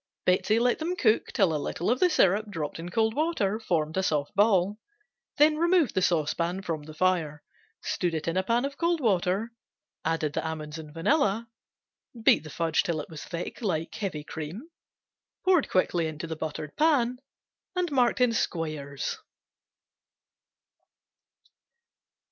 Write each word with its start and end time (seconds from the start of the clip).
Betsey 0.25 0.57
let 0.57 0.79
them 0.79 0.95
cook 0.95 1.27
till 1.31 1.55
a 1.55 1.61
little 1.61 1.87
of 1.91 1.99
the 1.99 2.09
syrup 2.09 2.49
dropped 2.49 2.79
in 2.79 2.89
cold 2.89 3.13
water 3.13 3.59
formed 3.59 3.95
a 3.97 4.01
soft 4.01 4.33
ball, 4.33 4.79
then 5.37 5.57
removed 5.59 5.93
the 5.93 6.01
saucepan 6.01 6.63
from 6.63 6.81
the 6.81 6.93
fire, 6.95 7.43
stood 7.83 8.15
it 8.15 8.27
in 8.27 8.35
a 8.35 8.41
pan 8.41 8.65
of 8.65 8.79
cold 8.79 8.99
water, 8.99 9.51
added 10.03 10.33
the 10.33 10.43
almonds 10.43 10.79
and 10.79 10.91
vanilla, 10.91 11.47
beat 12.19 12.43
the 12.43 12.49
fudge 12.49 12.81
until 12.81 12.99
it 12.99 13.11
was 13.11 13.23
thick 13.23 13.61
like 13.61 13.93
heavy 13.93 14.23
cream, 14.23 14.71
poured 15.45 15.69
quickly 15.69 16.07
into 16.07 16.25
the 16.25 16.35
buttered 16.35 16.75
pan 16.75 17.19
and 17.75 17.91
marked 17.91 18.19
in 18.19 18.33
squares. 18.33 19.19